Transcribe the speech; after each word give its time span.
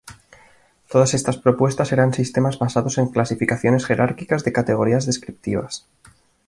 Todas 0.91 1.13
estas 1.13 1.37
propuestas 1.37 1.91
eran 1.91 2.11
sistemas 2.11 2.57
basados 2.57 2.97
en 2.97 3.09
clasificaciones 3.09 3.85
jerárquicas 3.85 4.43
de 4.43 4.51
categorías 4.51 5.05
descriptivas. 5.05 5.85